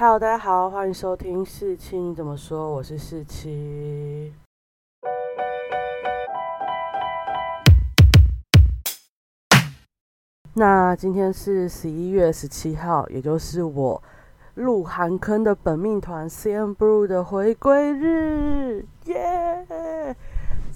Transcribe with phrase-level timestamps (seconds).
[0.00, 2.72] Hello，大家好，欢迎收听四七你怎么说？
[2.72, 4.32] 我是四七。
[10.54, 14.02] 那今天是十一月十七号，也就是我
[14.54, 19.66] 入韩坑的本命团 CN Blue 的回归日，耶！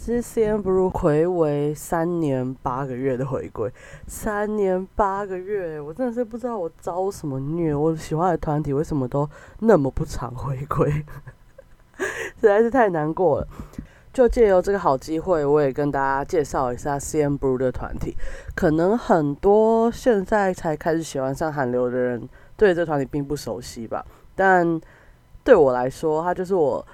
[0.05, 3.73] 是 CN Blue 回为三年八个月的回归，
[4.07, 9.27] 三年八个月，我真的是不知道我遭什么虐，我喜欢的团体为什么都
[9.61, 10.91] 那么不常回归，
[11.97, 13.49] 实在是太难过了。
[14.13, 18.15] 就借由这个好机会，我也跟大家介绍一下 CN Blue 的团体。
[18.55, 22.29] 可能很多现在才开始喜欢上韩流的人，
[22.59, 24.05] 对这团体并不熟悉吧。
[24.35, 24.79] 但
[25.43, 26.87] 对我来说，它就是我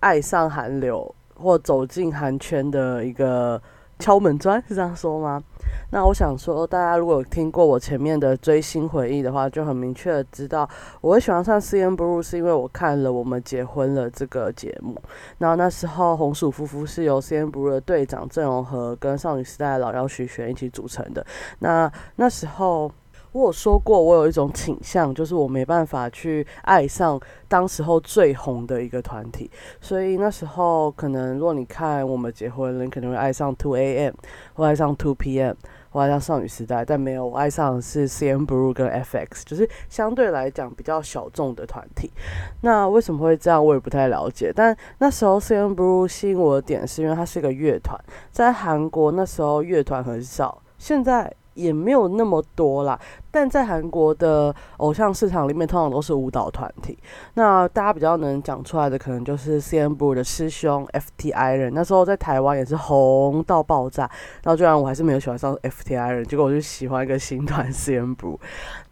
[0.00, 1.14] 爱上韩流。
[1.38, 3.60] 或走进韩圈的一个
[3.98, 5.42] 敲门砖是这样说吗？
[5.90, 10.68] 那我想说，大家如果有听过我前面的追星回忆的话，就很明确的知道，
[11.00, 15.00] 我会喜欢上 CN Blue 是因为我看了《我们结婚了》这个节目。
[15.38, 21.24] 然后那时候红薯夫妇是由 CN Blue 的队长郑容和跟少女时代的老幺徐玄一起组成的。
[21.60, 22.90] 那那时候。
[23.32, 34.14] 我有说过，我有一种倾向，就是我没办法去爱上当时候最红的一个团体，所以那时候可能，如果你看我们结婚，你可能会爱上 Two A.M.
[34.54, 35.54] 或爱上 Two P.M.
[35.90, 38.46] 或爱上少女时代，但没有，我爱上的是 C.N.
[38.46, 42.10] Blue 跟 F.X.，就是相对来讲比较小众的团体。
[42.60, 44.52] 那为什么会这样，我也不太了解。
[44.54, 45.74] 但那时候 C.N.
[45.74, 47.98] Blue 吸引我的点，是因为它是一个乐团，
[48.30, 51.32] 在韩国那时候乐团很少，现在。
[51.58, 52.98] 也没有那么多啦，
[53.32, 56.96] 但在韩国的偶像市场里面，通常都是舞蹈团体。
[57.34, 61.74] 那大家比较能讲出来的，可能就是 CN Blue 的师兄 FTI 人。
[61.74, 64.08] 那时候在台湾也是红到爆炸。
[64.44, 68.38] 然后居然我还是没有喜欢上 FTI 人，结果我就喜欢一个新团 CN Blue。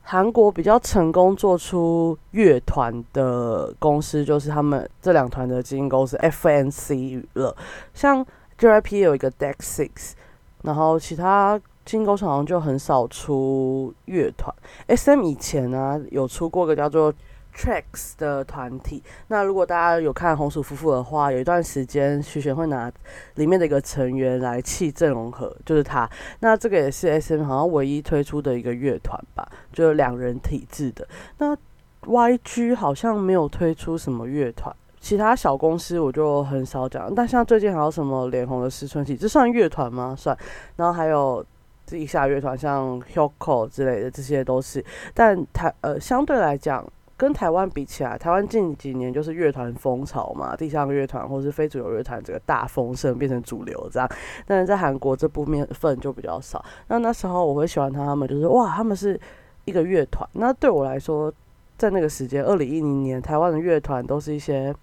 [0.03, 7.57] 韩国比较成功做出乐团的公司，就是他们这两团的基金公司 FNC 娱乐。
[7.95, 8.27] 像
[8.59, 10.15] JYP 有一个 Deck Six，
[10.63, 11.61] 然后其他。
[11.87, 14.53] 金沟厂好像就很少出乐团
[14.89, 17.15] ，S.M 以前呢有出过个叫做
[17.55, 19.01] Tracks 的团体。
[19.29, 22.91] 那如果大家有看红薯夫妇的话，有一段时间徐玄会拿
[23.37, 26.11] 里面的一个成员来弃郑容和，就是他。
[26.41, 31.07] 那这个也是 S.M 好像唯一推出的一个乐团吧，就是两人体制的。
[31.39, 31.57] 那
[32.05, 37.15] Y.G 好像没有推出什么乐团，其他小公司我就很少讲。
[37.15, 40.17] 但像最近还有什么脸红的思春期，这算乐团吗？
[40.19, 40.37] 算。
[40.75, 41.47] 然后还有。
[41.87, 44.85] 地下乐团像 Hyukoh 之类的，这些都是。
[45.15, 46.85] 但台呃，相对来讲，
[47.17, 54.09] 跟台湾比起来，台湾近几年就是乐团风潮嘛，地下乐团或是非主流乐团这个大风盛，变成主流这样。
[54.47, 56.65] 但是在韩国这部面份就比较少。
[56.89, 59.19] 那那时候我会喜欢他们，就是哇，他们是
[59.65, 60.29] 一个乐团。
[60.33, 61.33] 那对我来说，
[61.79, 64.75] 在那个时间，二零一零年，台湾的乐团都是一些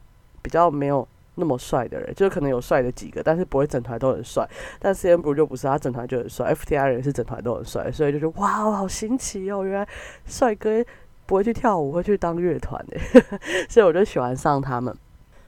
[0.41, 1.07] 比较没有。
[1.35, 4.47] 那么帅的人，就是可能有帅的几个，但是不会整团都很帅。
[4.79, 6.45] 但 C N b r 就不是，他整团就很帅。
[6.47, 9.63] F T I 人是整团都很帅，所以就觉得哇，好新奇哦！
[9.63, 9.87] 原来
[10.25, 10.85] 帅哥
[11.25, 12.99] 不会去跳舞，会去当乐团的，
[13.67, 14.95] 所以我就喜欢上他们。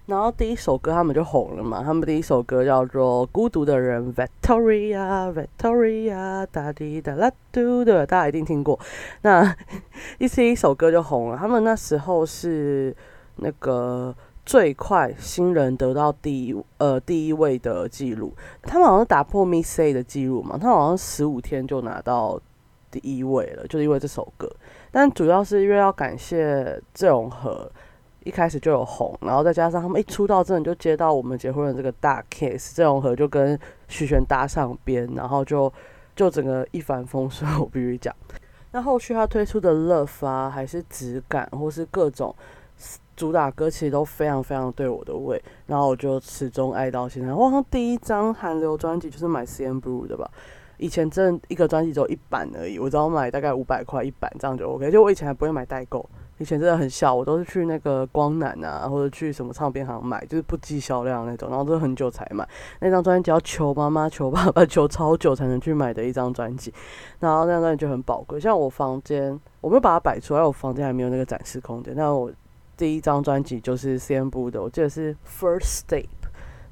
[0.07, 8.79] 然后第一首歌他们就红了嘛，他们第一首歌叫做《孤独的人》，Victoria，Victoria，哒滴哒啦嘟的，大家一定听过。
[9.21, 9.55] 那
[10.17, 12.95] 一第一首歌就红了，他们那时候是
[13.35, 14.15] 那个。
[14.45, 22.39] 最快新人得到第一呃第一位的记录，他们好像打破 Miss A 的记录嘛，他好像十五天就拿到
[22.91, 24.47] 第一位了，就是因为这首歌。
[24.91, 27.69] 但主要是因为要感谢郑容和
[28.23, 35.73] 一开始就有红，然后再加上他们一出道真的就接到我们结婚的这个大 case，郑容和就跟徐玄搭上边，然后就
[36.15, 37.49] 就整个一帆风顺。
[37.59, 38.15] 我必须讲，
[38.71, 42.35] 那后续他推出的 Love 啊，还是质感，或是各种。
[43.15, 47.33] 主打歌其实都非常非常对我的胃，然后我就始终爱到现在。
[47.33, 50.29] 我好像第一张韩流专辑就是买 CN Blue 的吧，
[50.77, 54.91] 以前真的一个专辑只有一版而已，我只要买大概五百块一版，这样就 OK。
[54.91, 62.45] 就我以前还不会买代购，以前真的很小，我都是去那个光南啊，或者去什么唱片行买，就是不计销量那种，然后都很久才买。
[62.81, 66.73] 那张专辑要求妈妈、求爸爸、求超久才能去买的一张专辑，
[67.19, 68.37] 然后那张专辑就很宝贵。
[68.39, 72.29] 像我房间，我没有把它摆出来，我房间还没有那个展示空间，但我。
[72.77, 76.07] 第一张专辑就是 cnb 的，我记得是 First Step。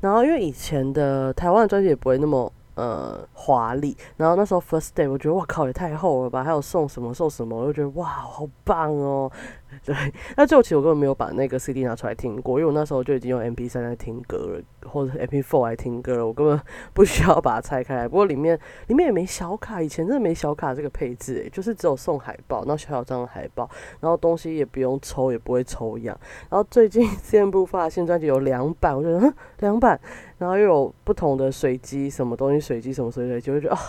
[0.01, 9.31] 然后因为以前的台湾的专辑也不会那么呃华丽，然后那时候 First day，我觉得哇靠也太厚了吧，还有送什么送什么，我就觉得哇好棒哦，
[9.85, 9.95] 对，
[10.37, 16.59] 那最后其实我根本没有把那个 CD 拿出来听过，因为我那时候就已经用 MP 三在听歌了，或者 MP four 来听歌了，我根本
[16.93, 18.07] 不需要把它拆开来。
[18.07, 23.69] 不过里面里面也没小卡，以前真的没小卡这个配置，诶，就是只有送海报，那小小张的海报，
[23.99, 26.17] 然后东西也不用抽，也不会抽样。
[26.49, 29.99] 然后最近 CM 部发新专辑有两版，我觉得两版，
[30.43, 33.79] 然后又有不同的随机什么东西，随机什么随机，就会觉得啊。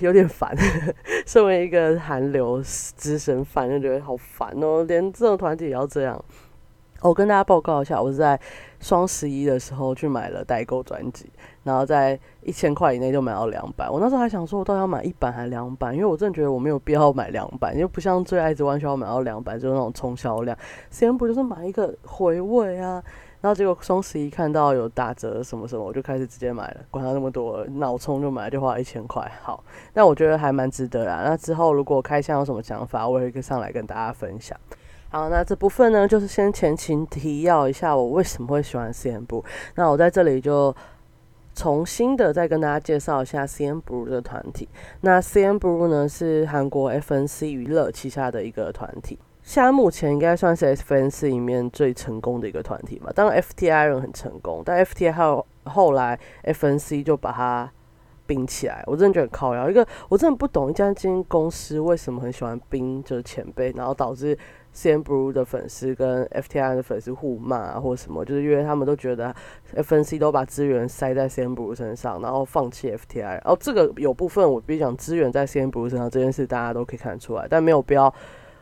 [0.00, 0.56] 有点烦，
[1.26, 6.18] 身为一个韩流资深粉，就觉得好烦哦，连这种团体也要这样。
[7.02, 8.40] 我跟大家报告一下，我是在
[8.78, 11.30] 双十一的时候去买了代购专辑，
[11.64, 13.90] 然后在一千块以内就买到两百。
[13.90, 15.94] 我那时候还想说，我到底要买一版还是两版？
[15.94, 20.56] 因为我真的觉得我没有必要买两版，因为不像最爱之弯需要买到两版，就是那种冲销量。
[20.90, 23.02] 先不就是买一个回味啊？
[23.40, 29.30] 然后结果双十一看到有打折什么什么，我就开始直接买了，管他那么多，脑充就买，就花一千块。
[29.42, 29.64] 好，
[29.94, 31.22] 那我觉得还蛮值得啦。
[31.24, 34.54] 那之后如果开箱有什么想法，我也会上来跟大家分享。
[35.08, 39.42] 好，那这部分呢，就是先前情提要一下我为什么会喜欢 C N Blue。
[39.74, 40.74] 那我在这里就
[41.54, 44.68] 重新的再跟大家介绍一下 C N Blue 的团体。
[45.00, 49.18] 那 C N Blue 呢是韩国 F N C 娱乐旗下的一个团体。
[49.50, 53.10] 现在目前应该算是 F N C 里面最成功的一个团体嘛。
[53.12, 57.68] 当然 F T I 人很成功，但 F T I 后后来 F N C 就把它
[58.28, 58.84] 冰起来。
[58.86, 64.38] 我真的觉得靠摇一个，我真的不懂一家经公司为什么很喜欢冰就是前辈，然后导致
[64.72, 69.34] C N Blue 的粉丝跟 F T I 的粉丝互骂啊，或者什么，就是因为他们都觉得
[69.74, 73.42] F N C 都把资源塞在 C N Blue 身上，然后放弃 F T I。
[73.44, 78.14] 哦，这个有部分我必须讲资源在 C N Blue 身上这件事，大家都可以看得出来，但没有必要。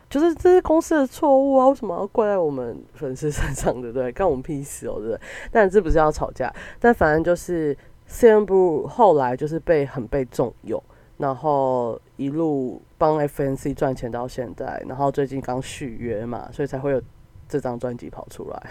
[0.09, 4.11] 就是这是公司的错误啊，为什么要怪在我们粉丝身上，对不对？
[4.11, 5.19] 干我们屁事哦，对不对？
[5.51, 7.77] 但这不是要吵架，但反正就是
[8.07, 8.53] C N B
[8.87, 10.81] 后来就是被很被重用，
[11.17, 17.01] 然后一路帮 F N C 赚钱到现在，然后最近刚续约嘛，所以才会有
[17.47, 18.61] 这张专辑跑出来。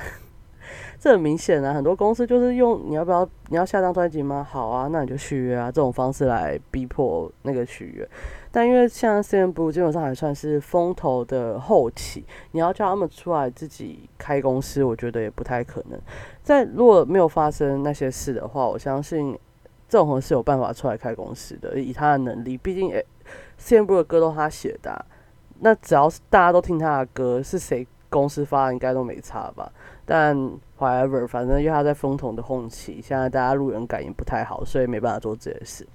[1.00, 4.46] 这很明显啊，很多公司就是用你要不要你要下张专辑吗？
[4.50, 8.06] 好啊，那你就续约啊，这种方式来逼迫那个续约。
[8.50, 16.00] 但因为像 C N 部基本上还算是风头的后期，你要叫他们出来自己开公司，我觉得也不太可能。
[16.42, 19.38] 在如果没有发生那些事的话，我相信
[19.88, 22.56] 郑红是有办法出来开公司的，以他的能力。
[22.56, 22.90] 毕竟
[23.58, 25.04] C N 部的歌都他写的，
[25.60, 29.70] 那只要是大家都听他的歌，是谁公司发应该都没差吧？
[30.06, 30.34] 但
[30.78, 35.86] however，反正因为他在风头的后期，现在大家路人感也不太好，所以没办法做这些事。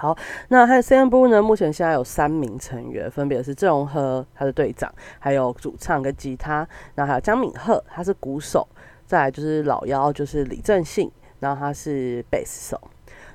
[0.00, 0.16] 好，
[0.46, 1.42] 那还有 C N B 呢？
[1.42, 8.64] 目前现在有三名成员，分别是郑容和他的队长，还有主唱跟吉他，然后还有江敏赫，他是鼓手，
[9.06, 11.10] 再来就是老幺就是李正信，
[11.40, 12.80] 然后他是贝斯手。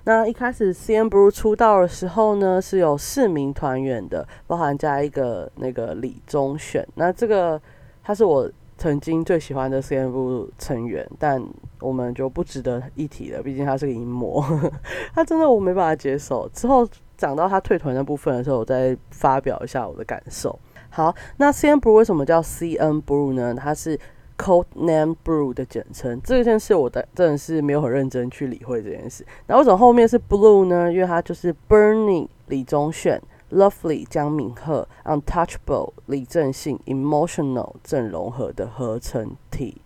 [0.05, 6.87] 那一开始 C N B 出道的时候呢，是有四名团员的，包含加一个那个李宗选。
[6.95, 7.61] 那这个
[8.01, 8.49] 他是我。
[8.75, 11.41] 曾经最喜欢的 C N B 成员，但
[11.83, 13.43] 我们就不值得一提了。
[13.43, 14.43] 毕竟他是个淫魔，
[15.13, 16.49] 他真的我没办法接受。
[16.53, 16.87] 之后
[17.17, 20.57] 讲到他退团那部分的时候，我再发表一下我的感受。
[20.89, 23.53] 好，那 C N Brew 为什么叫 C N Blue 呢？
[23.53, 23.99] 它是
[24.37, 26.21] Cold Name Blue 的简称。
[26.23, 29.25] 这件事我的真的是没有很认真去理会这件事。
[29.47, 30.91] 那为什么后面是 Blue 呢？
[30.91, 33.21] 因为它就是 Burning 李宗铉。
[33.51, 39.79] Lovely 江敏赫，Untouchable 李正信，Emotional 郑容和的合成体。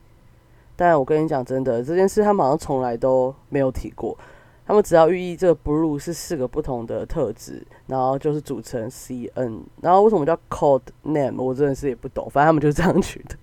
[0.78, 4.18] 但我跟你讲，真的这件事，他们好像从来都没有提过。
[4.66, 9.62] 他们只要寓意这个 Blue 是四个不同的特质，然后就是组成 CN。
[9.82, 11.42] 然后为什么叫 Code Name？
[11.42, 12.30] 我真的是也不懂。
[12.30, 13.36] 反正他们就是这样取的，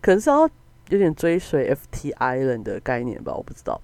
[0.00, 0.48] 可能是要
[0.90, 3.80] 有点追随 FT Island 的概念吧，我不知道。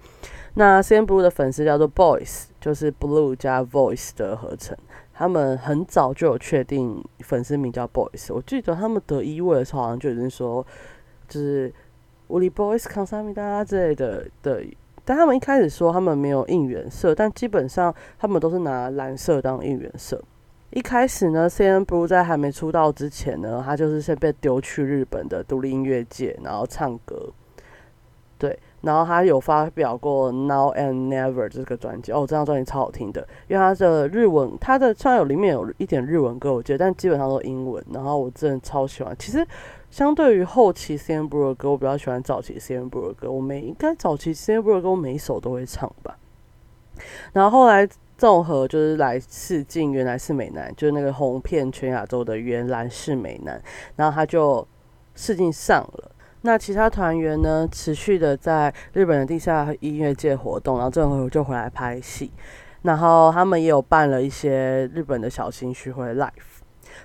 [0.54, 4.76] 那 CN Blue 的粉丝叫做 Boys，就是 Blue 加 Voice 的合成。
[5.12, 10.64] 他们很早就有确定粉丝名叫 Boys，我记得他们得一位的时候好像就已经说，
[11.28, 11.72] 就是
[12.26, 14.64] 我离 Boys 康萨米达之类的的，
[15.04, 20.22] 但他们一开始说他们没有应援色，但基本上他们都是拿蓝色当应援色。
[20.70, 27.30] 一开始呢，C N Blue 在还没出道之前呢，他就是先被丢去日本的独立音乐界，然后唱歌，
[28.38, 28.58] 对。
[28.80, 37.82] 然后他有发表过《Now and Never》这个专辑哦，这张专辑超好听的，因为他的日文，他的虽然有里面有一点日文歌，我觉得，但基本上都英文。
[37.94, 39.16] 然后我真的超喜欢。
[39.18, 39.42] 其实
[39.94, 43.30] 相对于后期 C N Blue 的歌，我比较喜欢早期 C N Blue 的歌。
[43.30, 46.18] 我每应该早期 C N Blue 的歌，我每一首都会唱吧。
[47.32, 53.62] 然后后来综合就是来试镜，原来是美男，就是那个红遍全亚洲的原来是美男，
[53.94, 54.66] 然后他就
[55.14, 56.10] 试镜上了。
[56.40, 57.68] 那其他团员呢？
[57.70, 62.32] 持续的在日本的地下音乐界活动，然后这回就回来拍戏，
[62.82, 66.53] 然后他们也有办了一些日本的小型巡回 live。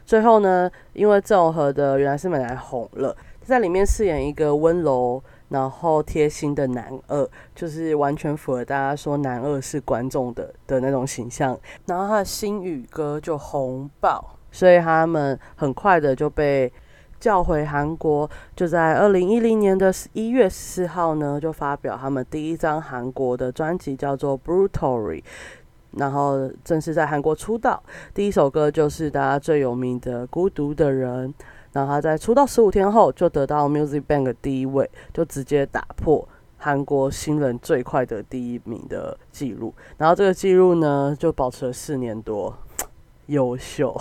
[0.10, 11.56] 最后呢，因为郑容和的《原来是美男》红了，在里面饰演一个温柔然后贴心的男二，就是完全符合大家说男二是观众的的那种形象。
[11.86, 16.74] 然后他的新语歌就红爆，所以他们很快的就被。
[17.20, 25.22] 叫回韩国，就在二零一零年的一月四号呢，就发表他们第一张韩国的专辑，叫做《Brutally》，
[25.98, 27.82] 然后正式在韩国出道。
[28.14, 31.30] 第一首歌就是大家最有名的《孤独的人》，
[31.74, 36.28] 然后他在出道十五天后就得到 Music Bank 第一位，就直接打破
[36.58, 39.74] 韩国新人最快的第一名的记录。
[39.98, 42.54] 然后这个记录呢，就保持了四年多，
[43.28, 44.00] 优秀。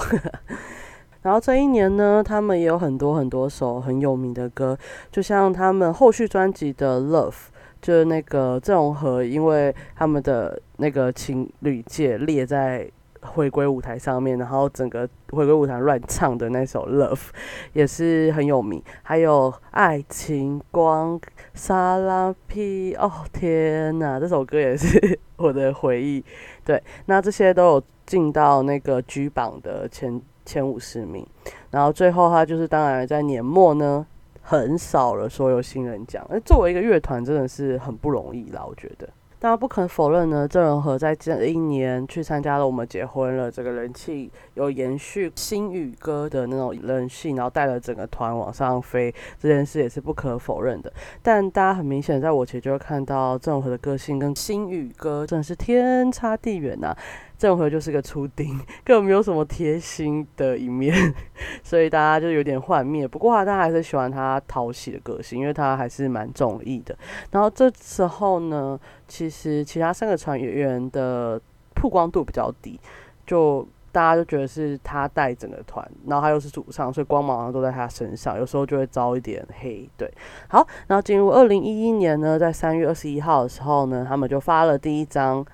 [1.21, 4.79] 然后这一年呢，他们也有很多很多首很有名的歌，
[5.11, 7.31] 就像他们后续专辑的《Love》，
[7.83, 17.15] 就是那个郑容和，因为他们的那个情侣界列在回归舞台上面，然后整个回归舞台乱唱的那首《Love》
[17.75, 18.83] 也是很有名。
[19.03, 21.21] 还有《爱情光》、
[21.53, 26.25] 《沙拉皮》，哦天哪，这首歌也是我的回忆。
[26.65, 30.21] 对，那这些都有进到那个 G 榜的前。
[30.49, 31.27] 前五十名，
[31.71, 34.07] 然后最后他就是当然在年末呢，
[34.41, 36.27] 很少了所有新人奖。
[36.31, 39.07] 而作为一个乐团，真的是很不容易啦，我觉得。
[39.41, 50.93] 大家不可否认呢，郑容和在这一年去参加了我们结婚了，这个人气有延续新宇哥的那种人气，然后带了整个团往上飞，这件事也是不可否认的。
[51.23, 56.93] 但大家很明显，在我其实就会看到郑容和的个性跟新宇哥真的是天差地远呐。
[57.39, 60.93] 郑和就是个初丁， 根本没有什么贴心的一面，
[61.63, 63.07] 所以大家就有点幻灭。
[63.07, 66.99] 不过啊，大家还是喜欢他讨喜的个性，因为他还是蛮中意的。
[67.31, 71.41] 然后这时候呢，其实其他三个船员的
[71.77, 72.81] 曝光度比较低，
[73.25, 79.89] 就大家就觉得是他带整个团，然后他又是主唱，所以光芒都在他身上，有时候就会招一点黑。
[79.97, 80.13] 对，
[80.49, 85.47] 好，然后进入二零一一年呢，在三月二十一号的时候呢，他们就发了第一张。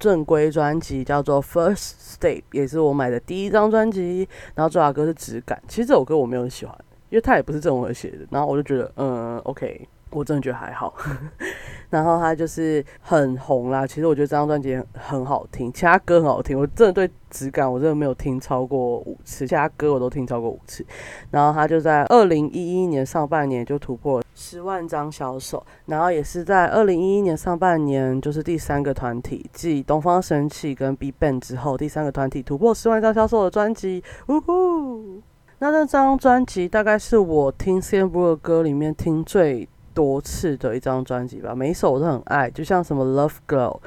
[0.00, 4.26] 正规专辑叫做《First Step》，也是我买的第一张专辑。
[4.54, 6.74] 然后这首歌是《质感》，其实这首歌我没有很喜欢，
[7.10, 8.26] 因为它也不是郑文写的。
[8.30, 10.94] 然后我就觉得，嗯，OK，我真的觉得还好。
[11.90, 13.84] 然后他就是很红啦。
[13.84, 16.56] 其实我觉得这张专辑很好听，其他歌很好听。
[16.56, 20.86] 我真的对质感我真的没有听超过五次，其他歌我都听超过五次。
[21.32, 34.02] 然后他就在二零一一年上半年就突破十万张销售，然后也是在二零一一年上半年，就是第三个团体继东方神起跟 BigBang 之后，第三个团体突破十万张销售的专辑。
[34.28, 35.20] 呜呼！
[35.58, 39.68] 那那张专辑大概是我听 c n b l u e 的歌里面听最。
[40.00, 43.78] 多次的一张专辑吧，每一首我都很爱，就像什么 Love Girl，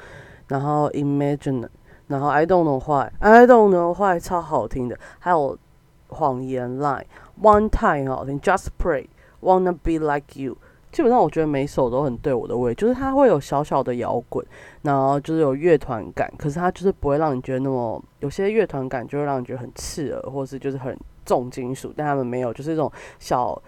[0.47, 1.67] 然后 Imagine，
[2.05, 5.57] 然后 I Don't Know Why，I Don't Know Why 超好听的，还有
[6.09, 10.55] 谎言 Line，One Time 好听，Just Pray，Wanna Be Like You，
[10.91, 14.45] 基本上我觉得每首都很对我的胃，就是它会有小小的摇滚，
[14.83, 23.59] 然后就是有乐团感，可是它就是不会让你觉得那么，有些乐团感就会让你觉得很刺耳，或是就是很重金属，但他们没有，就是这种小。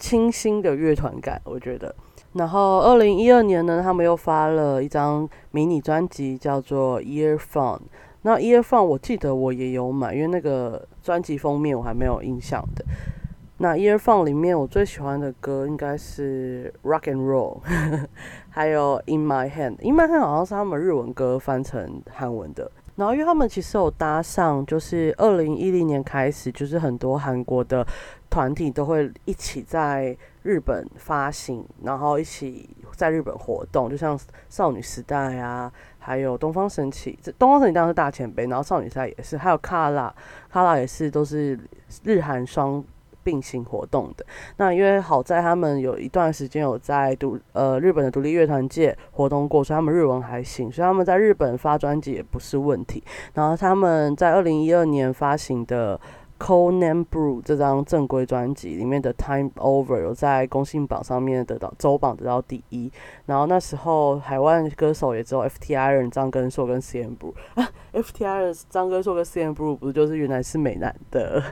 [0.00, 1.94] 清新的乐团感，我觉得。
[2.32, 7.76] 然后二零一二年呢，他们又发了一张迷你专辑，叫做《Ear Fun》。
[8.22, 12.84] 那《Ear Fun》我记得我也有买，因为那个专辑封面我还没有印象的。
[13.58, 17.60] 那《Ear Fun》里面我最喜欢的歌应该是《Rock and Roll
[18.48, 19.76] 》，还有《In My Hand》。
[19.82, 22.70] 《In My Hand》好像是他们日文歌翻成韩文的。
[23.00, 27.86] 然后因为他们其实有搭上，就是二零一零年开始，就是很多韩国的。
[28.30, 34.16] 团体都会一起在日本发行，然后一起在日本活动，就像
[34.48, 37.18] 少女时代啊，还有东方神起。
[37.20, 40.14] 这东方神起当然是大前辈，然后少女时代也是，还有卡拉，
[40.48, 41.58] 卡拉也是，都是
[42.04, 42.84] 日韩双
[43.30, 44.26] 并行活动的。
[44.56, 53.00] 那因为好在他们有一段时间有在独呃日本的独立乐团界活动过，所以他们日文还行，所以他们在日本发专辑也不是问题。
[53.34, 56.00] 然后他们在二零一二年发行的。
[56.42, 62.90] Cold Name Blue 这张正规专辑里面的 Time Over 有在公信榜上面得到周榜得到第一，
[63.26, 71.42] 然后那时候海外歌手也只有 FTI 人张根硕跟 CN Blue 啊，FTI 人张根硕跟 CN Blue 不是就是原来是美男的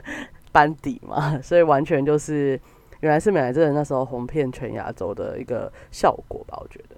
[0.51, 2.59] 班底嘛， 所以完全就是
[3.01, 6.95] 原来是美男真的那时候红遍全亚洲的一个效果吧，我觉得。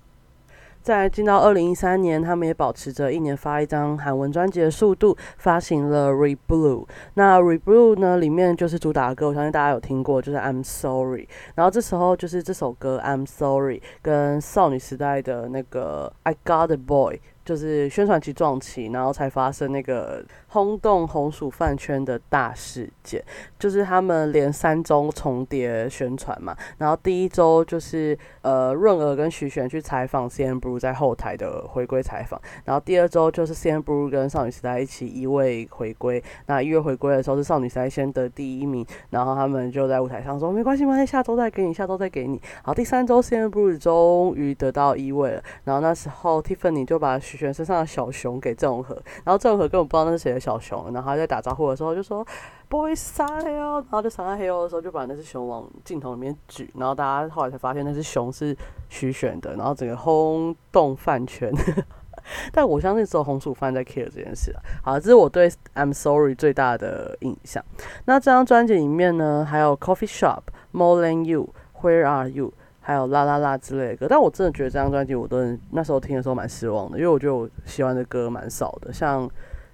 [0.81, 6.83] 在进到二零一三年，他们也保持着一年发一张韩文专辑的速度，发行了《Re Blue》。
[7.13, 11.25] 那《Re Blue》呢，里面就是主打歌，我相信大家有听过，就是《I'm Sorry》。
[11.53, 17.17] 然后这时候就是这首歌《I'm Sorry》跟少女时代的那个《I Got a Boy》。
[17.51, 23.21] 就是宣传期撞期，然后才发生那个轰动红薯饭圈的大事件，
[23.59, 26.55] 就是他们连三周重叠宣传嘛。
[26.77, 36.23] 然后第一周就是呃润儿跟徐玄去采访 C N Blue 在后台的回归采访，然后第二周就是 C N Blue 跟少女时代一起一位回归。
[36.45, 42.41] 那一月回归的时候是少女时代先得第一名，然后他们就在舞台上说没关系，没关系，下周再给你，下周再给你。
[42.63, 52.25] 好，第三周 C N Blue 终于得到一位了，然后那时候 Tiffany 就把徐玄身上的小熊给郑容和，然后郑容和根本不知道那是谁的小熊，然后他在打招呼的时候就说
[52.69, 58.55] Boys 杀黑哦，然后就杀黑哦的时候就把那只熊往镜头里面举，然后大家后来才发现那只熊是
[58.89, 61.51] 徐玄的，然后整个轰动饭圈。
[62.53, 64.61] 但我相信只有红薯饭在 care 这件事啊。
[64.83, 67.63] 好，这是我对 I'm Sorry 最大的印象。
[68.05, 71.49] 那这张专辑里面呢，还有 Coffee Shop、More Than You、
[71.81, 72.53] Where Are You。
[72.83, 75.37] 还有啦啦啦之类的歌，但我真的觉得这张专辑，我都
[75.69, 79.29] 那时候听的时候蛮失望的，因为我觉得我喜欢的歌蛮少的，像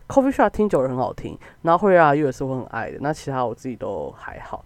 [0.10, 4.64] Coffee Shop 听久了很好听，然后会啊又也是我很爱的，那其他我自己都还好。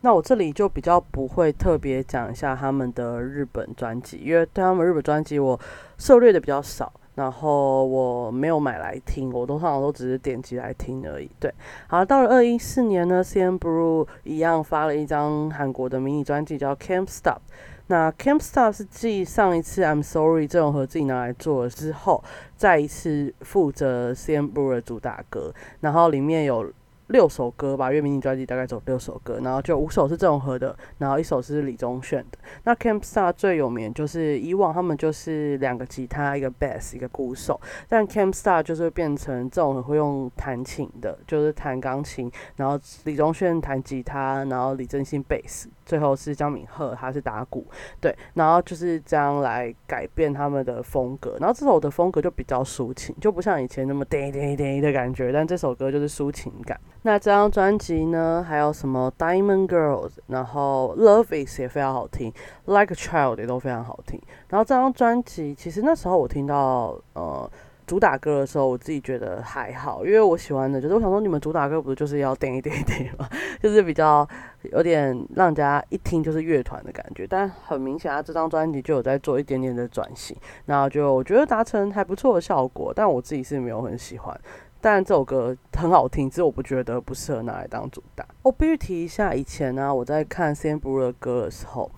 [0.00, 5.60] 那我这里就比较不会特别讲一下他们的日本专辑，因为对他们日本专辑我
[5.96, 11.30] 涉猎的比较少，然后我没有买来听，我通常都只是点击来听而已。
[11.38, 11.52] 对，
[11.86, 17.38] 好，到了二一四年呢，CN Blue 一样发了一张韩国的迷你专辑，叫 Camp Stop。
[17.86, 22.22] 那 Camp Star 是继上一次 I'm Sorry 这种合自己拿来做了之后，
[22.56, 26.72] 再一次负责 CM Blue 的主打歌，然后里面有。
[27.12, 32.38] 六首歌吧，因为迷你专辑大概走六首歌，然后就五首是郑容和的，然后一首是李宗铉的。
[32.64, 47.66] 那 Camp Star 最有名就是以往他们就是两个吉他，一个 bass，一个鼓手，但 Camp Star 就是变成郑容和会用弹琴的，就是弹钢琴，然后李宗铉弹吉他，然后李正信 bass，最后是江敏赫他是打鼓，
[48.00, 51.36] 对，然后就是这样来改变他们的风格。
[51.38, 56.80] 然后这首的风格就比较抒情，就不像以前那么 叮叮叮的感觉，但这首歌就是抒情感。
[57.04, 62.32] 那这张专辑呢，还有什么 Diamond Girls，然后 Love Is 也非常好听
[62.66, 64.20] ，Like a Child 也都非常好听。
[64.48, 67.50] 然后这张专辑其实那时候我听到呃
[67.88, 73.28] 主打歌的时候，我自己觉得还好，因为我喜欢的就是我想说你们主打歌不是就是要点一点一点吗？
[73.60, 74.26] 就是比较
[74.70, 77.26] 有点让人家一听就是乐团的感觉。
[77.26, 80.36] 但很明显啊，这张专辑就有在做一点点的转型，
[80.66, 84.40] 然后就我觉得达成还不错的效果，但我自己是没有很喜欢。
[84.82, 88.26] 但这首歌很好听，只是我不觉得不适合拿来当主打。
[88.42, 91.88] 我必须提一下，以前呢，我在看 C N Blue 的歌的时候，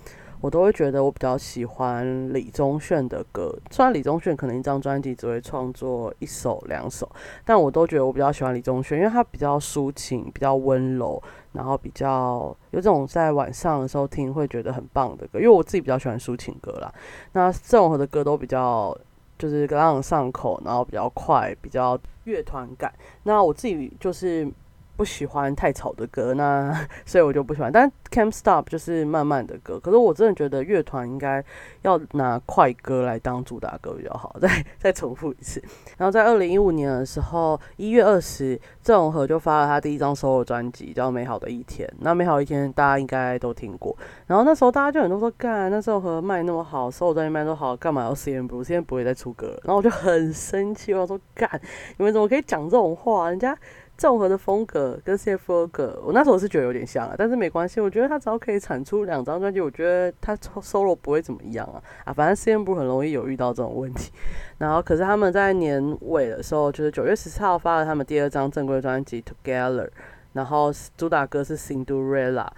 [0.43, 3.57] 我都会觉得我比较喜欢李宗铉的歌。
[3.71, 7.11] 虽然李宗铉可能一张专辑只会创作一首两首，
[7.43, 15.39] 但我都觉得我比较喜欢李宗铉，因为他比较抒情，比较温柔，然后比较有这种在晚上的时候听会觉得很棒的歌。
[15.39, 16.93] 因为我自己比较喜欢抒情歌啦，
[17.33, 18.95] 那郑容和的歌都比较。
[19.39, 22.93] 就是刚刚上口，然后比较快，比较乐团感。
[23.23, 24.51] 那我自己就是。
[24.97, 26.73] 不喜欢太吵的歌，那
[27.05, 27.71] 所以我就不喜欢。
[27.73, 31.45] 但 Camp Stop 就是慢慢的歌，可是我真的觉得乐团应该
[31.83, 34.37] 要拿快歌来当主打歌比较好。
[34.41, 35.63] 再再重复一次。
[35.97, 41.89] 然后在二零一五年的时候，一月二十，郑容和就发了他第一张 solo 专辑，叫《美好的一天》。
[42.01, 43.97] 那《美好一天》大家应该都听过。
[44.27, 48.63] 然后那时候大家就很多说，干，那郑容和卖那么好，solo 专辑卖那么好，干嘛要 CM 不？
[48.63, 49.61] 现在不会再出歌了。
[49.65, 51.49] 然后我就很生气，我说，干，
[51.97, 53.29] 你们怎么可以讲这种话？
[53.29, 53.57] 人家。
[53.97, 55.67] 综合的风格跟 C.F.O.
[55.69, 64.11] 格，我那时候是觉得有点像啊，但是没关系，我觉得他只要可以产出两张专辑，我觉得他 solo 不会怎么样啊啊，反正 CM 不很容易有遇到这种问题。
[64.59, 69.89] 然后，可是他们在年尾的时候，就是九月十四号发了他们第二张正规专辑 Together，
[70.33, 72.49] 然后主打歌是 Cinderella。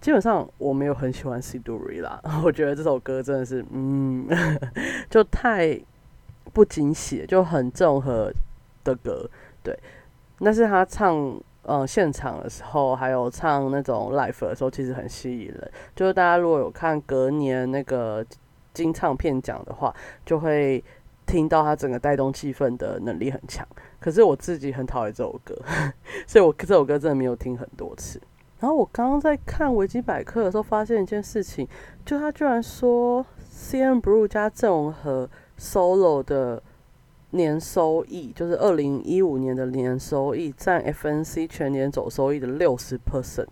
[0.00, 4.26] 基本上我没有很喜欢 Cinderella， 我觉得这首歌真的是嗯，
[5.10, 5.78] 就太
[6.52, 8.32] 不惊喜，就很综合
[8.84, 9.28] 的歌，
[9.62, 9.78] 对。
[10.38, 15.70] 那是他唱呃现场的时候，还有唱那种 live 的时候，其实很吸引人。
[15.94, 18.24] 就是大家如果有看隔年那个
[18.74, 19.94] 金唱片奖的话，
[20.24, 20.84] 就会
[21.26, 23.66] 听到他整个带动气氛的能力很强。
[23.98, 25.56] 可是我自己很讨厌这首歌，
[26.28, 28.20] 所以我这首歌真的没有听很多次。
[28.60, 31.66] 然后我刚刚在看维基百科的时候，发现一件事情，
[32.04, 36.62] 就他居然说 C N Blue 加郑容和 solo 的。
[37.36, 43.46] 年收益就是二零一五年的年收益占 FNC 全年总收益的六十 percent，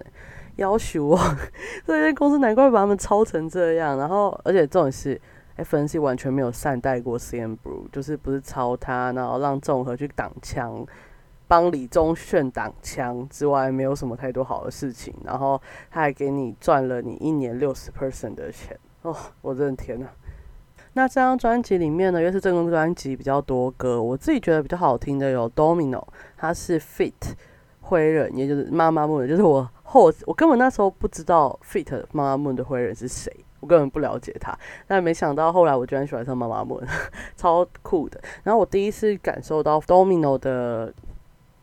[0.57, 1.19] 要求我
[1.87, 3.97] 这些公司难怪把他们抄成这样。
[3.99, 5.21] 然后，而且重点是
[5.57, 10.85] FNC 完全没有善待过 CM Blue，就是不是抄他，然后让综合去挡枪，
[11.47, 15.15] 帮李宗铉挡枪之外，没有什么太多好的事情。
[15.25, 20.09] 然后他还给你赚了你一年六十 percent 的钱哦，我真的天呐！
[20.95, 26.03] 那这张专辑里面呢，又是这个专辑比较多歌，我自己觉得比较好听的有 Domino，
[26.37, 27.13] 他是 Fit
[27.81, 33.31] 灰人，也就是妈妈木的，就是我后我根本那时候不知道 Fit 妈妈木的灰人是谁。
[33.61, 34.55] 我根本不了解他，
[34.87, 36.83] 但没想到后来我居然喜欢上妈妈木，
[37.35, 38.21] 超酷的。
[38.43, 40.93] 然后我第一次感受到 Domino 的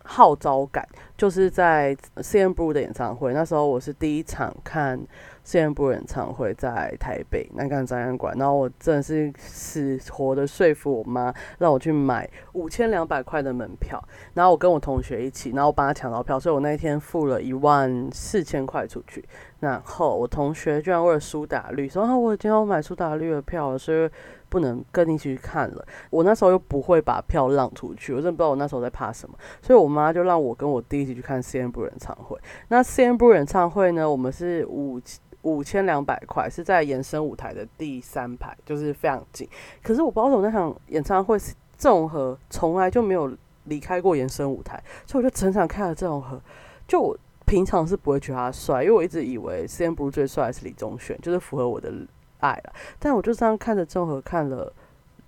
[0.03, 0.83] 号召感，
[1.15, 3.35] 就是在 CN Blue 的演唱会。
[3.35, 4.99] 那时候我是第一场看。
[5.45, 14.01] CN Blue 演唱会在台北南港展览馆，然后我真的是死活的说服我妈，让我去买五千两百块的门票。
[14.33, 19.23] 然后我跟我同学一起，然后我帮他抢到票，所以我那一天付了一万四千块出去。
[19.59, 24.09] 然后我同学居然为了苏打绿说：“啊，我已经要买苏打绿的票，所以
[24.51, 29.35] 不能跟你一起去看了。”我那时候又不会把票让出去，我真的不知道我那时候在怕什么。
[29.63, 32.37] 所以我妈就让我跟我弟一起去看 C N B 演唱会。
[32.67, 35.01] 那 C N B 演唱会呢，我们是五。
[35.43, 39.49] 五千两百块是在延伸舞台的第三排，就是非常近。
[39.81, 46.39] 可是我不知道我那场演唱会是，郑和从来就没有离开过延伸舞台，所以我就整场看了郑和。
[46.87, 51.91] 就我平常是不会觉得他帅，因为我一直以为 C N 不是最帅是李宗铉，就是符合我的
[52.41, 52.73] 爱了。
[52.99, 54.71] 但我就这样看着郑和看了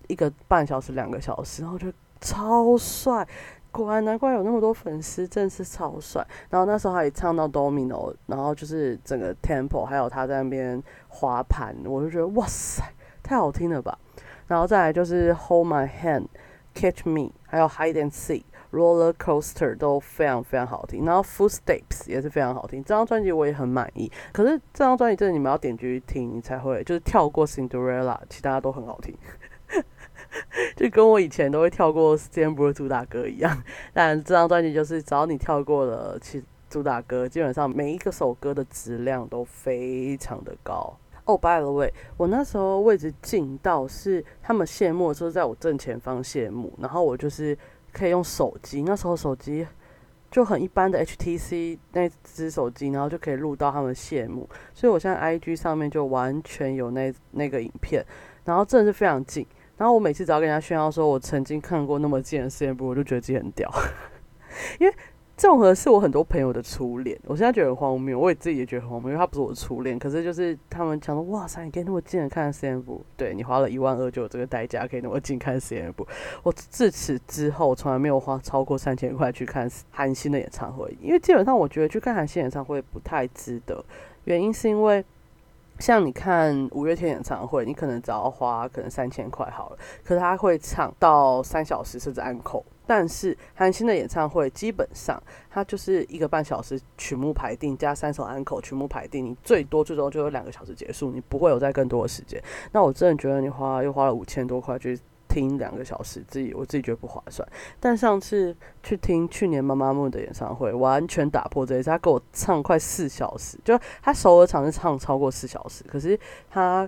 [0.08, 3.28] 一个半小时、两个小时，然后就超帅。
[3.72, 6.24] 果然难怪有那么多粉丝，真是超帅。
[6.52, 12.84] 然后那时候还唱到 Domino，然后就是整个 Tempo，还有他在那边滑盘，我就觉得哇塞，
[13.24, 13.98] 太好听了吧。
[14.46, 21.06] 然后再来就是 Hold My Hand，Catch Me，还有 Hide and Seek Roller Coaster 都非常非常好听。
[21.06, 22.84] 然后 Footsteps 也是非常好听。
[22.84, 24.12] 这张专辑我也很满意。
[24.34, 29.16] 可是这张专辑真的你们要点进去听，你才会就是跳过 Cinderella，其他都很好听。
[30.76, 40.98] 就跟我以前都会跳过 CN Blue 主打歌一样，但这张专辑就是只要你跳过了其主打歌，基本上每一个首歌的质量都非常的高。
[41.26, 47.58] 哦，by the way，我那时候位置近到是他们谢幕的时候在我正前方谢幕，然后我就是
[47.94, 49.66] 可以用手机，那时候手机
[50.32, 58.04] 就很一般的 HTC 那只手机，然后就可以录到他们谢幕，所以我现在 IG 上面就完全有那那个影片，
[58.44, 59.46] 然后真的是非常近。
[59.78, 63.70] 然后我每次只要跟人家炫耀说，我曾经看过那么近的谢幕，我就觉得自己很屌。
[64.80, 64.94] 因为
[65.36, 69.98] 纵和是我很多朋友的初恋，我现在觉得很荒谬，我也自己也觉得很荒谬，因为他不是我的初恋。
[69.98, 76.08] 可是就是他们讲说，哇塞，你可以那么近的看 C M 部，对你花了一万二就有这个代价，可以那么近看 C M 部。
[76.44, 83.84] 我自此之后从来没有花超过三千块去看韩星的演唱会，因为基本上我觉得去看韩星演唱会不太值得，
[84.26, 85.04] 原因是因为。
[85.80, 92.64] 像你看五月天演唱会，你可能只要花可能三千块好了，可是他会唱到三小时甚至安口。
[92.86, 102.42] 但是韩星的演唱会基本上他就是一个半小时曲目排定加三首安口曲目排定，你最多最多就有两个小时结束，你不会有再更多的时间。
[102.72, 105.00] 那我真的觉得你花又花了五千多块去。
[105.34, 107.48] 听两个小时，自己我自己觉得不划算。
[107.80, 111.90] 但上次去听去年妈妈木的演唱会，完全打破这一次。
[111.90, 116.18] 他给我唱快四小时，就他首尔场是唱超过四小时，可是
[116.52, 116.88] 他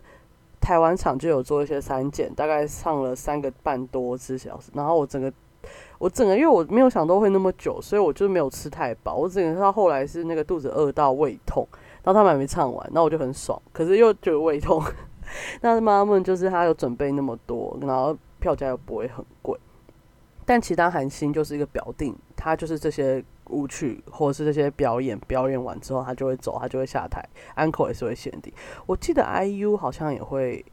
[0.62, 4.70] 台湾场就有做一些删减，大概唱了三个半多四小时。
[4.76, 5.34] 然后我整个
[5.98, 9.16] 我整个因为我没有想到会那么久，所以我就没有吃太饱。
[9.16, 11.68] 我整个到后来是那个肚子饿到胃痛，
[12.04, 14.84] 然后他们还没唱完，那我就很爽，可是又觉得胃痛。
[15.62, 18.16] 那妈妈就是他有准备那么多，然后。
[18.46, 19.60] 票价又不会很贵，
[20.46, 27.28] 但其他韩星就是一个表定，他就是这些舞曲或者是这些表演，表演完之后他就会走，他就会下台。
[27.58, 28.54] Uncle 也是会限定，
[28.86, 30.64] 我记得 IU 好像也会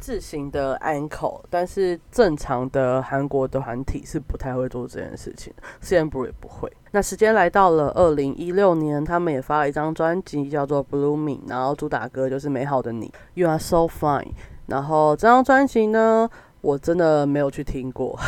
[0.00, 6.68] 自行的 Uncle，但是正常的韩国的团体是不太会做这件事情 c n b l u 也不会。
[6.90, 14.32] 那时间来到了二零一六年，他们也发了一张专辑叫做 Blooming，然后主打歌就是美好的你，You Are So Fine。
[14.66, 16.28] 然后这张专辑呢？
[16.62, 18.18] 我真的没有去听过，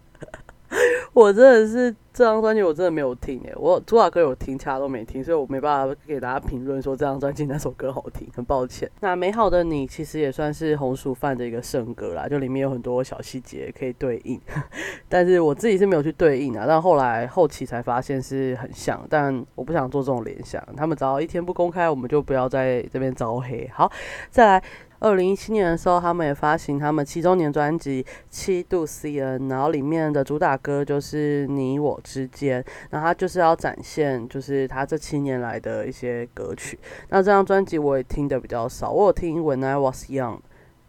[1.12, 8.90] 我真的是这张专辑我真的没有听诶，我主打歌有听，其他都没听，所以我没办法给大家评论说这张专辑哪首歌好听，很抱歉。
[9.00, 14.40] 那美好的你其实也算是红薯饭的一个圣歌啦，就里面有很多小细节可以对应，
[15.08, 23.68] 但是我自己是没有去对应啊，但后来后期才发现是很像，但我不想做这种联想，他们只要一天不公开，我们就不要在这边招黑。
[23.74, 23.92] 好，
[24.30, 24.64] 再来。
[25.00, 36.78] 二零一七年的时候，他们也发行他们七周年专辑《七度 CN》，然后里面的主打歌就是《你我之间》，然后他就是要展现就是他这七年来的一些歌曲。
[37.10, 40.36] 那这张专辑我也听的比较少，我有听《When I Was Young》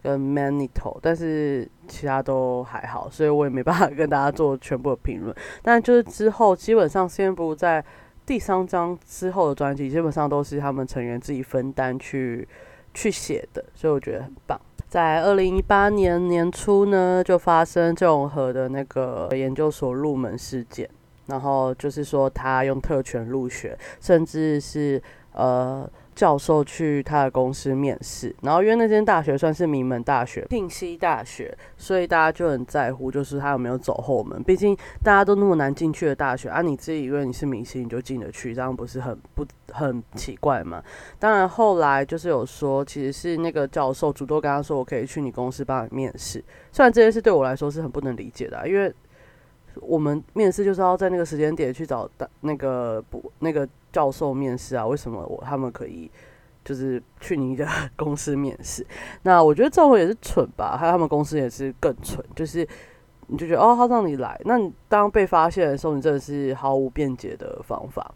[0.01, 5.35] 跟《Manito》，但是其他都还好，所以我也没办法跟大家做全部的评论。
[5.61, 7.85] 但就是之后基本上先不在
[8.25, 12.47] 第三张之后的专辑，基本上都是他们成员自己分担去。
[12.99, 14.59] 去写的，所以我觉得很棒。
[14.89, 20.89] 在二零一八年年初呢，就发生郑永和的那个研究所入门事件，
[21.27, 25.89] 然后就是说他用特权入学，甚至是呃。
[26.19, 34.43] 教授去他的公司面试，然后因为那间大学算是名门大学，庆熙大学，所以大家就很在乎，就是他有没有走后门。
[34.43, 40.83] 毕竟大家都那么难进去的大学啊，你自己以为你是明星你就进得去，这样不是很不很奇怪吗？
[41.19, 46.43] 当然后来就是有说，其实是那个教授主动跟他说，我可以去你公司帮你面试。
[46.73, 48.93] 虽然这件事对我来说是很不能理解的，因为
[49.81, 52.09] 我们面试就是要在那个时间点去找
[52.41, 53.67] 那个不那个。
[53.91, 54.85] 教授面试啊？
[54.85, 56.11] 为什么我他们可以
[56.63, 58.85] 就是去你的公司面试？
[59.23, 62.59] 那我觉得这种也是蠢吧，还有他们公司也是更蠢，就是
[63.25, 68.13] 你就觉得哦，他让你来，那你当被发现的时候，你真的是毫无辩解的方法。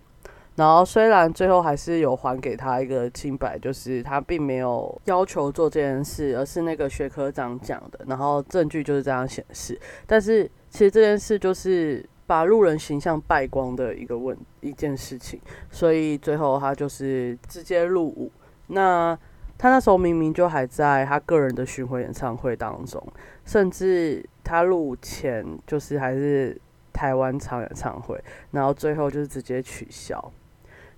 [0.55, 9.75] 然后虽然最后还是有还给他一个清白，就是他并没有要求做这件事，而是那个学科长讲的，然后证据就是这样显示。
[10.05, 12.03] 但是其实这件事就是。
[12.25, 18.31] 把路人形象败光的一个问一件事情，所以最后他就是直接入伍。
[18.67, 19.15] 那
[19.57, 23.05] 他那时候明明就还在他个人的巡回演唱会当中，
[23.43, 26.57] 甚至他入伍前就是还是
[26.93, 30.31] 台湾场演唱会，然后最后就是直接取消。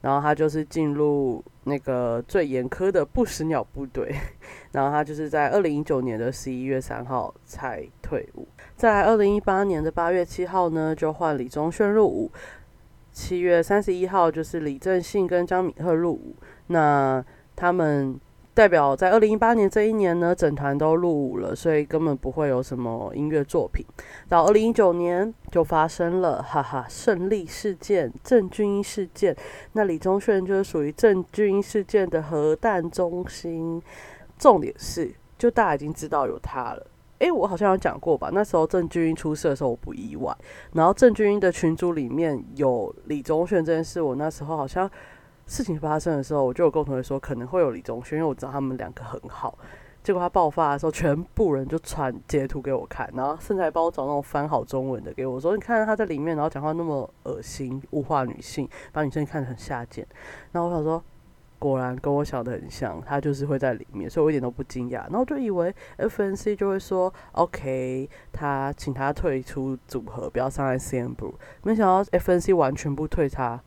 [0.06, 4.16] 然后他就是进入那个最严苛的不死鸟部队，
[4.72, 8.48] 然后他就是在二零一九年的十一月三号才退伍。
[8.76, 12.32] 在二零一八年的八月七号呢，就换李宗炫入伍。
[13.12, 16.36] 七月三十一号就是李正信跟张敏赫入伍。
[16.68, 18.20] 那他们
[18.56, 23.86] 代表在二零一八年这一年呢，整团都入伍了，所以根本不会有什么音乐作品。
[24.30, 29.36] 到二零一九年就发生了，哈哈，胜利事件、郑钧事件。
[29.74, 33.82] 那李宗炫就是属于郑钧事件的核弹中心。
[34.40, 36.88] 重点是，就大家已经知道有他了。
[37.20, 38.30] 哎，我好像有讲过吧？
[38.34, 40.34] 那时候郑钧英出事的时候，我不意外。
[40.74, 44.90] 然后郑钧英的群组里面有李宗炫这件事，我那时候好像
[45.46, 49.58] 事情发生的时候，我就有跟同学说可能会有李宗炫，因为我知道他们两个很好。
[50.04, 60.06] 结果他爆发的时候，全部人就传截图给我看，然后甚至还帮我找那种翻好中文的给我，说你看他在里面，然后讲话那么恶心，物化女性，把女生看得很下贱。
[60.52, 61.04] 然后我想说。
[61.58, 65.04] 果然跟我想的很像，他就是会在里面，所以我一点都不惊讶。
[65.10, 71.34] 然后就以为 FNC 就会说 OK，他请他退出组合，不要伤害 CNBLUE。
[71.64, 73.60] 没想到 FNC 完全不退他，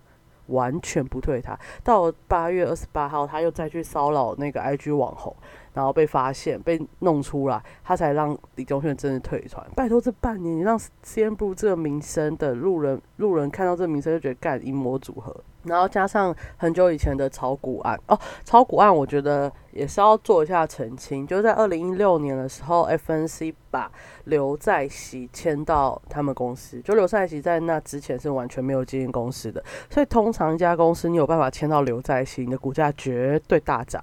[0.48, 1.58] 完全不退他。
[1.82, 5.34] 到八月二十八号，他又再去骚扰那个 IG 网红。
[5.78, 9.64] 然后被发现，被弄出来，他才让李宗炫真的退团。
[9.76, 15.36] 拜托，这半年你让 C N B 这个名声的路人，路人看到这个名声就觉得干阴谋组合。
[15.64, 21.26] 然后加上很久以前的炒股案哦，炒股案我觉得也是要做一下澄清。
[21.26, 23.90] 就是在二零一六年的时候，F N C 把
[24.24, 26.80] 刘在熙签到他们公司。
[26.80, 34.02] 就刘在熙在那之前是完全没有经营公司的，所以通常一家公司你有办法签到刘在熙，你的股价绝对大涨。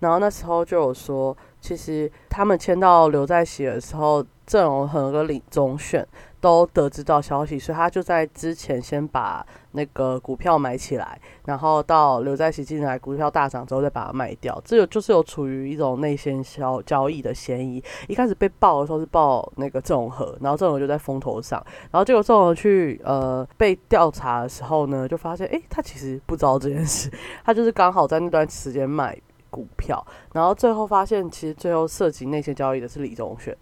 [0.00, 6.06] 然后那时候就有说，说其实他们签到刘在熙的时候，郑容和个李宗炫。
[6.38, 14.62] 都得知到消息，所以他就在之前先把那个股票买起来，然后到刘在熙进来，股票大涨之后再把它卖掉。
[14.64, 17.82] 这个就是有处于一种内线销交易的嫌疑。
[18.06, 27.10] 一开始被爆的时候是爆那个郑和，然后郑和就在风头上，然后结果郑和去呃被调查的时候呢，就发现哎，他其实不知道这件事，
[27.44, 29.18] 他就是刚好在那段时间买
[29.56, 33.56] 股票，然后最后发现其实最后涉及那些交易的是李宗选。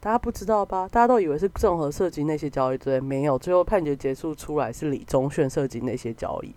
[0.00, 0.88] 大家不知道吧？
[0.90, 3.38] 大家都以为是郑和涉及那些交易，对，没有。
[3.38, 6.54] 最后判决结束出来是李宗炫涉及那些交易。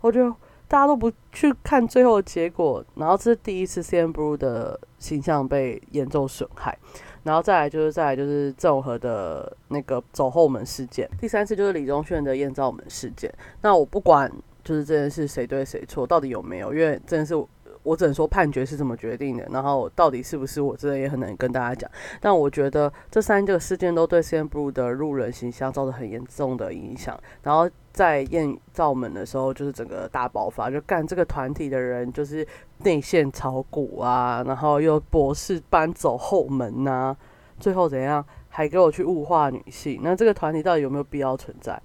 [0.00, 0.30] 我觉得
[0.68, 6.76] 大家都不去看最后的结果，然后这是第一次 CM Blue 的形象被严重损害，
[7.22, 13.32] 然后再来就是再来就是郑和的那个走后门事件，第三次就是李宗炫的艳照门事件。
[13.62, 14.30] 那我不管
[14.62, 17.34] 就是这件事谁对谁错，到底有没有，因为这件事。
[17.82, 21.90] 我只能说判决是怎么决定的，然后到底是不是我真的也很难跟大家讲。
[22.20, 27.18] 但我觉得这三个事件都对 C N Blue 的路人形象造成很严重的影响。
[27.42, 32.46] 然后在艳照门的时候，就是整个大爆发，就干这个团体的人就是
[32.78, 37.16] 内线炒股啊，然后又博士搬走后门呐，
[37.58, 40.00] 最后怎样还给我去物化女性？
[40.02, 41.80] 那这个团体到底有没有必要存在？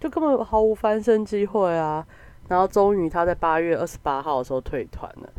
[0.00, 2.04] 就根本毫无翻身机会啊！
[2.52, 5.32] 然后终于他在八月二十八号的时候退团了，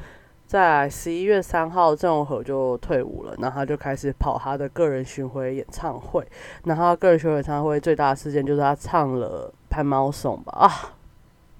[0.47, 6.27] 在十一月三号郑容和就退伍了，然后他就开始跑他的个人巡回演唱会。
[6.63, 10.71] 然后他个人巡回演唱会最大的事件就是他唱了《拍猫颂》吧啊，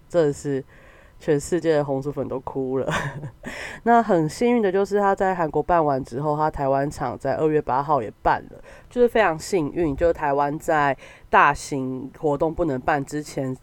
[0.09, 0.63] 真的是
[1.19, 2.91] 全世界的红薯粉都哭了。
[3.83, 8.57] 那很幸运的就是他在韩国办完之后，他台湾场在二月八号也办了，
[8.89, 10.97] 就是非常幸运，就是台湾在
[11.29, 13.55] 大型活动不能办之前。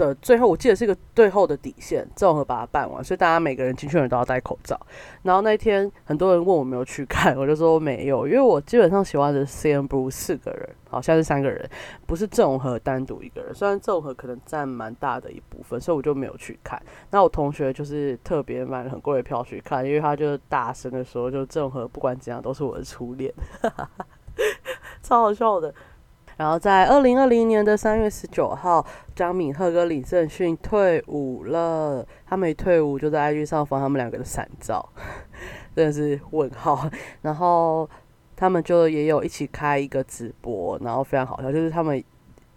[0.00, 4.78] 的最后，我记得是一个最后的底线，综合把它办完，所以大家每个人进去的人都要戴口罩。
[5.22, 11.68] 然后那一天，很多人问我没有去看，我就说没有，因为我基本上喜欢的是 CN Blue 四个人，好像是三个人，
[12.06, 13.54] 不是郑和单独一个人。
[13.54, 16.80] 虽然郑和可能占蛮大的一部分，所以我就没有去看。
[17.10, 23.32] 那我同学就是特别买了很贵的票去看，因为他就大声的说，就郑和不管怎样都是我的初恋，
[25.02, 25.74] 超好笑的。
[26.40, 28.82] 然后在二零二零年的三月十九号，
[29.14, 32.02] 张敏赫跟李正勋退伍了。
[32.24, 34.88] 他们一退伍就在 IG 上放他们两个的闪照，
[35.76, 36.88] 真的是问号。
[37.20, 37.86] 然后
[38.34, 42.02] 他们就也有一起开一个直播，然后非常好笑，就是他们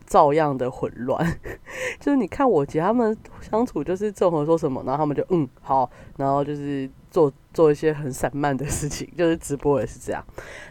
[0.05, 1.37] 照样的混乱。
[1.99, 6.89] 就是你看我姐他们相处，就是郑和说什么，然后他们就嗯好，然后就是。
[7.13, 10.25] 做做一些很散漫的事情， 就是直播也是这样，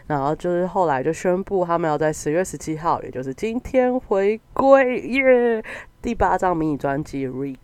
[0.07, 5.63] 然后就是后来就宣布他们要在十月十七号，也就是今天回归耶，
[6.01, 7.63] 第八张迷你专辑《Recode》，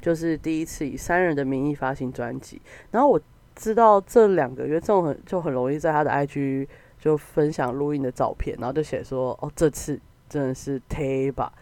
[0.00, 2.60] 就是第一次以三人的名义发行专辑。
[2.90, 3.20] 然后我
[3.54, 6.66] 知道这两个月这种很就很容易在他的 IG
[6.98, 11.52] 就分享录音的照片，然后就写说哦这次真的是忒吧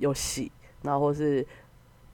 [0.00, 0.50] 有戏，
[0.82, 1.46] 然后是。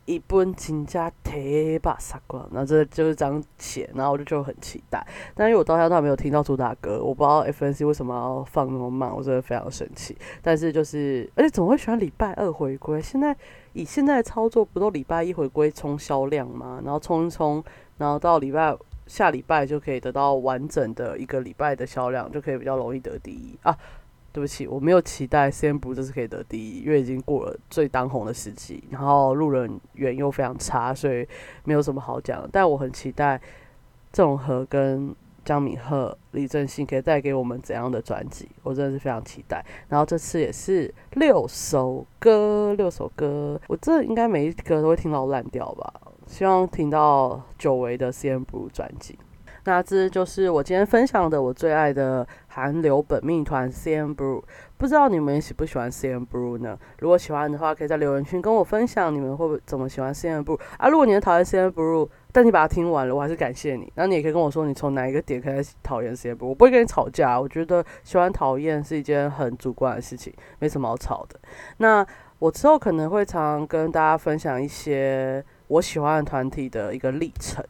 [0.05, 5.07] 一本金家铁把杀光，那这就是这样写，然后我就就很期待。
[5.35, 10.17] 但是我到现在都还没有听到主打歌，我不知道 FNC 为什么要放那么慢，我真的非常生气。
[10.43, 13.01] 但是就是，而且怎么会喜欢礼拜二回归？
[13.01, 13.37] 现在
[13.75, 16.81] 以现在的操作，不都礼拜一回归冲销量吗？
[16.85, 17.63] 然后冲一冲，
[17.99, 23.77] 然后到礼拜下礼拜就可以得到完整的一个礼拜的销量，就可以比较容易得第一啊。
[24.33, 31.27] 对不起，我没有期待 CN 不这次可以得第一，因为已经过了最当红的时期，然后路人缘又非常差，所以
[31.65, 32.49] 没有什么好讲的。
[32.51, 33.41] 但我很期待
[34.11, 35.15] 郑和跟
[35.45, 39.65] 江敏赫、李正信可以带给我们怎样的专辑，我真的是非常期待。
[39.89, 45.93] 然后这次也是六首歌，六首歌，我这应该每一歌都会听到烂掉吧？
[46.27, 49.19] 希望听到久违的 CN 不专辑。
[49.65, 54.43] 那这就是我今天分享的我最爱的韩流本命团 CN Blue，
[54.77, 56.77] 不知道你们喜不喜欢 CN Blue 呢？
[56.99, 60.89] 如果喜欢的话，可以在留言区跟我分享你们会不会怎么喜欢 CN Blue 啊？
[60.89, 63.93] 如果你讨厌 CN Blue，但你把它听完了，我还是感谢你。
[63.95, 67.41] 那你也可以跟我说你从哪一个点开始讨厌 CN Blue，我不会跟你吵架。
[67.41, 71.39] 我觉得喜欢讨厌是一件很主观的事情，没什么好吵的。
[71.77, 72.05] 那
[72.41, 77.65] 我之后可能会常跟大家分享一些我喜欢的团体的一个历程。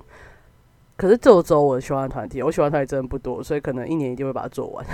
[1.03, 4.87] 可是这周我喜欢团体，我喜欢团体真的不多，所以可能一年一定会把它做完。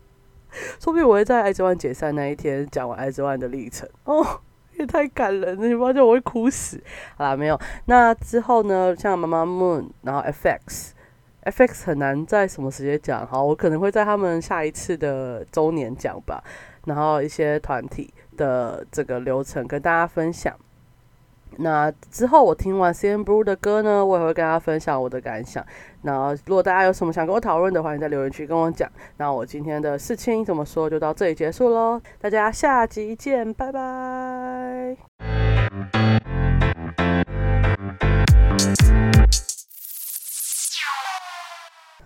[0.80, 4.24] 说不定我会在《爱之湾》解散那一天讲完《爱之湾》的历程 哦，
[4.78, 5.68] 也太感人了！
[5.68, 6.82] 你发现我会哭死？
[7.18, 7.60] 好啦，没有。
[7.84, 8.96] 那之后呢？
[8.96, 13.26] 像妈妈 Moon，然后 FX，FX 很难在什么时间讲。
[13.26, 16.42] 好，我可能会在他们下一次的周年讲吧。
[16.86, 20.56] 然后一些团体的这个流程跟大家分享。
[21.58, 25.64] 那之后我听完 C N Bru 的歌呢，我也会跟大家分享我的感想。
[26.02, 28.90] 那如果大家有什么想跟我讨论的，欢迎在留言区跟我讲。
[29.16, 30.90] 那我今天的事情怎么说？
[30.90, 34.96] 就到这里结束喽，大家下集见，拜拜。